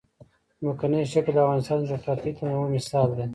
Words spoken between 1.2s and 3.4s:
د افغانستان د جغرافیوي تنوع مثال دی.